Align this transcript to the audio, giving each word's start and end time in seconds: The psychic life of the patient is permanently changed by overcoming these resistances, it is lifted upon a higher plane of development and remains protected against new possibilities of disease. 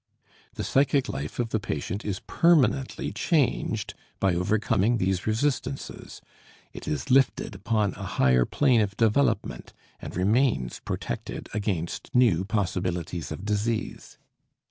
The 0.55 0.63
psychic 0.63 1.07
life 1.09 1.37
of 1.37 1.49
the 1.49 1.59
patient 1.59 2.03
is 2.03 2.21
permanently 2.21 3.11
changed 3.13 3.93
by 4.19 4.33
overcoming 4.33 4.97
these 4.97 5.27
resistances, 5.27 6.21
it 6.73 6.87
is 6.87 7.11
lifted 7.11 7.53
upon 7.53 7.93
a 7.93 8.01
higher 8.17 8.45
plane 8.45 8.81
of 8.81 8.97
development 8.97 9.73
and 10.01 10.15
remains 10.15 10.79
protected 10.83 11.49
against 11.53 12.09
new 12.15 12.43
possibilities 12.43 13.31
of 13.31 13.45
disease. 13.45 14.17